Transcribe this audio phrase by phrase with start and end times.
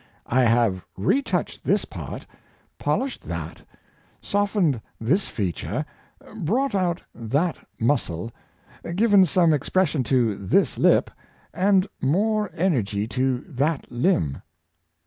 [0.25, 2.25] "I have retouched this part—
[2.79, 3.61] polished that—
[4.33, 5.85] softened this feature—
[6.43, 8.31] brought out that muscle—
[8.95, 11.11] given some expres sion to this lip,
[11.53, 14.41] and more energy to that limb."